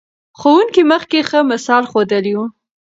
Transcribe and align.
ښوونکي 0.39 0.81
مخکې 0.91 1.19
ښه 1.29 1.39
مثال 1.51 1.83
ښودلی 1.91 2.33
و. 2.37 2.39